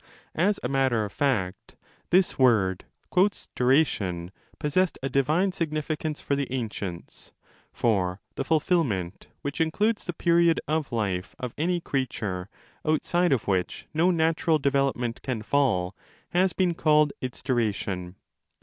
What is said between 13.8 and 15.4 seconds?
no natural development